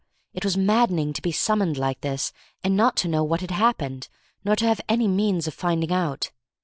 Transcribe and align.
It 0.33 0.43
was 0.43 0.57
maddening 0.57 1.13
to 1.13 1.21
be 1.21 1.31
summoned 1.31 1.77
like 1.77 2.01
this, 2.01 2.33
and 2.63 2.75
not 2.75 2.95
to 2.95 3.07
know 3.07 3.23
what 3.23 3.41
had 3.41 3.51
happened, 3.51 4.09
nor 4.43 4.55
to 4.55 4.65
have 4.65 4.81
any 4.89 5.07
means 5.07 5.45
of 5.45 5.53
finding 5.53 5.91
out. 5.93 6.31